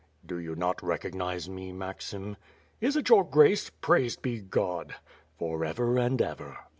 "Do 0.25 0.39
you 0.39 0.55
not 0.55 0.81
recognize 0.81 1.47
me, 1.47 1.71
Maxim?" 1.71 2.35
"Is 2.79 2.95
it 2.95 3.09
your 3.09 3.23
Grace? 3.23 3.69
Praised 3.69 4.23
be 4.23 4.39
God." 4.41 4.95
"For 5.37 5.63
ever 5.63 5.99
and 5.99 6.19
ever. 6.19 6.57